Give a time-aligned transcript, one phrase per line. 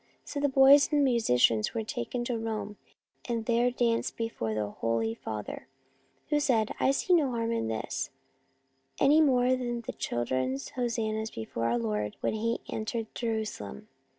[0.25, 2.77] So the boys and the musicians were taken to Rome,
[3.29, 5.67] and there danced before the Holy Father,
[6.29, 8.09] who said, c I see no harm in this,
[8.99, 13.89] any more than in the children's hosannas before Our Lord when He entered Jerusalem.